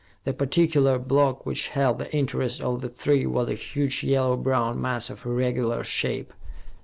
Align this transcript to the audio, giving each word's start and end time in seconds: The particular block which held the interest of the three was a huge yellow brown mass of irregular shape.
The 0.23 0.33
particular 0.33 0.97
block 0.97 1.45
which 1.45 1.67
held 1.67 1.99
the 1.99 2.11
interest 2.11 2.59
of 2.59 2.81
the 2.81 2.89
three 2.89 3.27
was 3.27 3.49
a 3.49 3.53
huge 3.53 4.03
yellow 4.03 4.35
brown 4.35 4.81
mass 4.81 5.11
of 5.11 5.27
irregular 5.27 5.83
shape. 5.83 6.33